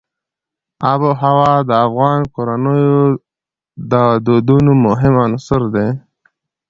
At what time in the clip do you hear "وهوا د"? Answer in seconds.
1.07-1.71